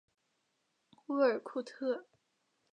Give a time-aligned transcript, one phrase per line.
[1.05, 2.07] 乌尔库特。